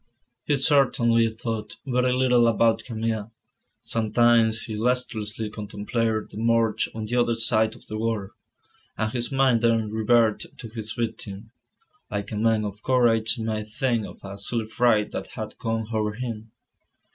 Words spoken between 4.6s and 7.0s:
he listlessly contemplated the Morgue